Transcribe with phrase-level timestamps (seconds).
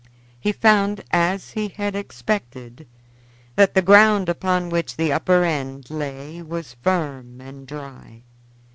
[0.39, 2.87] He found, as he had expected,
[3.55, 8.23] that the ground upon which the upper end lay was firm and dry.